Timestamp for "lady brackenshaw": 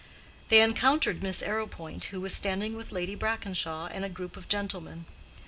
2.91-3.87